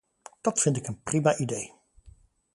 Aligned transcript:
Dat 0.41 0.61
vind 0.61 0.77
ik 0.77 0.87
een 0.87 1.01
prima 1.03 1.37
idee. 1.37 1.73